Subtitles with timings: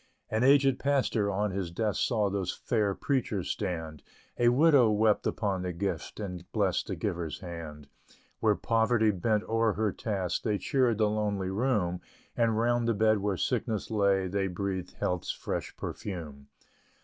[0.31, 4.01] An aged Pastor, on his desk Saw those fair preachers stand;
[4.39, 7.87] A Widow wept upon the gift, And blessed the giver's hand.
[8.39, 12.01] Where Poverty bent o'er her task, They cheered the lonely room;
[12.35, 16.47] And round the bed where Sickness lay, They breathed Health's fresh perfume.